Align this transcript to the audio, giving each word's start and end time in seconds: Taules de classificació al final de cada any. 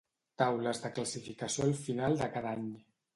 Taules 0.41 0.79
de 0.85 0.89
classificació 0.95 1.65
al 1.67 1.73
final 1.83 2.17
de 2.23 2.31
cada 2.37 2.55
any. 2.59 2.65